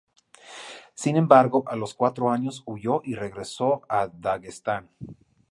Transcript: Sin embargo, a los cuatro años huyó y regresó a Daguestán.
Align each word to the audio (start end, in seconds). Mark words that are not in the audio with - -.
Sin 0.95 1.15
embargo, 1.15 1.63
a 1.67 1.75
los 1.75 1.93
cuatro 1.93 2.31
años 2.31 2.63
huyó 2.65 3.01
y 3.03 3.13
regresó 3.13 3.83
a 3.87 4.07
Daguestán. 4.07 4.89